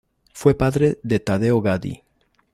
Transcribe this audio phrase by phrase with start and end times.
[0.33, 2.01] Fue padre de Taddeo Gaddi.